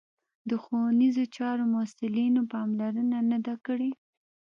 [0.49, 3.91] د ښوونیزو چارو مسوولینو پاملرنه نه ده کړې